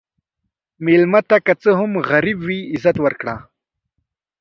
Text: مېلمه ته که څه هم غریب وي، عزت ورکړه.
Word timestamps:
مېلمه 0.85 1.21
ته 1.29 1.37
که 1.45 1.53
څه 1.61 1.69
هم 1.79 1.91
غریب 2.09 2.39
وي، 2.47 2.59
عزت 2.73 2.95
ورکړه. 3.01 3.35